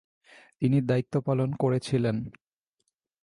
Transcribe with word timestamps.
তিনি 0.61 0.77
দায়িত্ব 0.81 1.13
পালন 1.21 1.49
করেছিলেন। 1.53 2.15